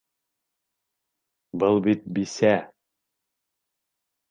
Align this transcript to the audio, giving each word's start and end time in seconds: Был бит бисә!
Был 1.65 1.77
бит 1.89 2.09
бисә! 2.17 2.51